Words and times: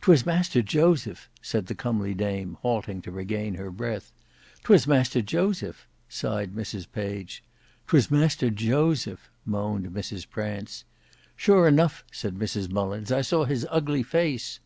"'Twas 0.00 0.26
Master 0.26 0.62
Joseph," 0.62 1.30
said 1.40 1.66
the 1.68 1.76
comely 1.76 2.12
dame 2.12 2.56
halting 2.62 3.00
to 3.02 3.12
regain 3.12 3.54
her 3.54 3.70
breath. 3.70 4.12
"'Twas 4.64 4.84
Master 4.88 5.22
Joseph," 5.22 5.86
sighed 6.08 6.54
Mrs 6.56 6.90
Page. 6.90 7.44
"'Twas 7.86 8.10
Master 8.10 8.50
Joseph," 8.50 9.30
moaned 9.46 9.86
Mrs 9.92 10.28
Prance. 10.28 10.82
"Sure 11.36 11.68
enough," 11.68 12.02
said 12.10 12.34
Mrs 12.34 12.68
Mullins, 12.68 13.12
"I 13.12 13.20
saw 13.20 13.44
his 13.44 13.64
ugly 13.70 14.02
face." 14.02 14.58